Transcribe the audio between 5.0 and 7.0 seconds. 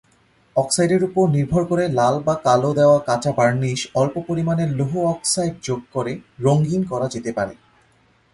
oxide যোগ করে "রঙিন"